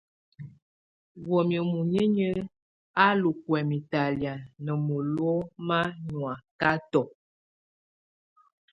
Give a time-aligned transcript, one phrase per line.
[1.29, 2.29] Wamɛ̀á munyinyǝ
[3.03, 5.31] á lù kwɛ̀mɛ talɛ̀á ná molo
[5.67, 7.01] ma nyɔakatɔ.